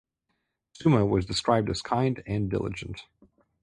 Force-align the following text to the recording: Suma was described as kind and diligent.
Suma 0.73 1.05
was 1.05 1.27
described 1.27 1.69
as 1.69 1.83
kind 1.83 2.23
and 2.25 2.49
diligent. 2.49 3.05